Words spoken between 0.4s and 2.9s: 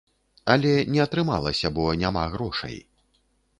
Але не атрымалася, бо няма грошай.